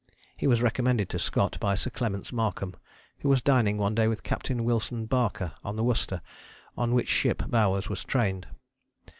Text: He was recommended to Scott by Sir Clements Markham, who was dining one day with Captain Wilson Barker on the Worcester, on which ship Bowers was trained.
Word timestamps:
He 0.35 0.47
was 0.47 0.63
recommended 0.63 1.09
to 1.09 1.19
Scott 1.19 1.59
by 1.59 1.75
Sir 1.75 1.91
Clements 1.91 2.33
Markham, 2.33 2.73
who 3.19 3.29
was 3.29 3.43
dining 3.43 3.77
one 3.77 3.93
day 3.93 4.07
with 4.07 4.23
Captain 4.23 4.63
Wilson 4.63 5.05
Barker 5.05 5.51
on 5.63 5.75
the 5.75 5.83
Worcester, 5.83 6.23
on 6.75 6.95
which 6.95 7.07
ship 7.07 7.43
Bowers 7.47 7.87
was 7.87 8.03
trained. 8.03 8.47